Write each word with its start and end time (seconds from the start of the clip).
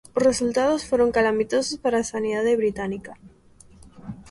Os 0.17 0.25
resultados 0.29 0.85
foron 0.89 1.13
calamitosos 1.17 1.75
para 1.83 1.97
a 1.99 2.09
sanidade 2.13 2.51
británica. 2.61 3.13